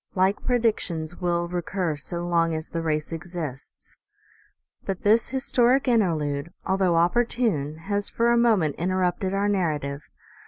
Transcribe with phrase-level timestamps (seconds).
[0.15, 3.97] Like predictions will recur so long as the race exists.
[4.83, 10.01] But this historic interlude, although opportune, has for a moment interrupted our narrative.